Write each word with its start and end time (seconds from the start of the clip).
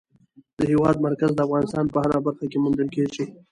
د 0.57 0.59
هېواد 0.71 0.95
مرکز 1.07 1.31
د 1.35 1.39
افغانستان 1.47 1.85
په 1.93 1.97
هره 2.03 2.17
برخه 2.25 2.45
کې 2.51 2.57
موندل 2.63 2.87
کېږي. 2.95 3.23